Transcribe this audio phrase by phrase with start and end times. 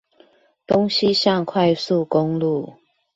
[0.65, 2.73] 東西向快速公路